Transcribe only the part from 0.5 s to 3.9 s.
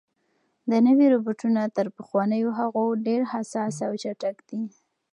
دا نوي روبوټونه تر پخوانیو هغو ډېر حساس